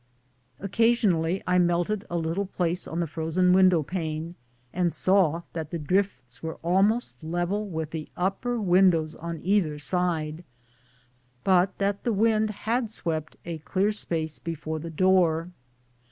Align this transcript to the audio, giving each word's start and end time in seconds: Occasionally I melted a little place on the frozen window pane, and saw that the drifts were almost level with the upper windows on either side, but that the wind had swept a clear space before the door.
Occasionally 0.59 1.43
I 1.45 1.59
melted 1.59 2.05
a 2.09 2.17
little 2.17 2.47
place 2.47 2.87
on 2.87 2.99
the 3.01 3.05
frozen 3.05 3.53
window 3.53 3.83
pane, 3.83 4.33
and 4.73 4.91
saw 4.91 5.43
that 5.53 5.69
the 5.69 5.77
drifts 5.77 6.41
were 6.41 6.55
almost 6.63 7.23
level 7.23 7.67
with 7.67 7.91
the 7.91 8.09
upper 8.17 8.59
windows 8.59 9.13
on 9.13 9.39
either 9.43 9.77
side, 9.77 10.43
but 11.43 11.77
that 11.77 12.03
the 12.03 12.13
wind 12.13 12.49
had 12.65 12.89
swept 12.89 13.37
a 13.45 13.59
clear 13.59 13.91
space 13.91 14.39
before 14.39 14.79
the 14.79 14.89
door. 14.89 15.51